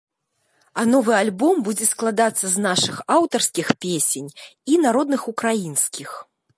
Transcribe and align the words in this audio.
А 0.79 0.85
новы 0.93 1.13
альбом 1.23 1.61
будзе 1.67 1.85
складацца 1.91 2.45
з 2.55 2.65
нашых 2.67 2.95
аўтарскіх 3.19 3.67
песень 3.85 4.29
і 4.75 4.85
народных 4.89 5.33
украінскіх. 5.35 6.09